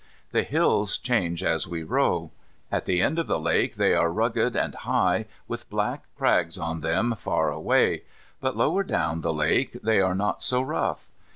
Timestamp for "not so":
10.15-10.59